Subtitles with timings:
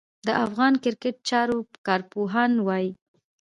[0.27, 1.57] د افغان کرېکټ چارو
[1.87, 2.91] کارپوهان وايي